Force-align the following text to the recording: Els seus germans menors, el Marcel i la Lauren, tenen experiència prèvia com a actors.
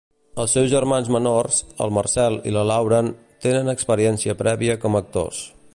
Els 0.43 0.53
seus 0.57 0.69
germans 0.69 1.11
menors, 1.15 1.59
el 1.85 1.93
Marcel 1.97 2.39
i 2.51 2.55
la 2.57 2.65
Lauren, 2.71 3.13
tenen 3.47 3.73
experiència 3.77 4.39
prèvia 4.41 4.79
com 4.87 4.99
a 4.99 5.03
actors. 5.07 5.45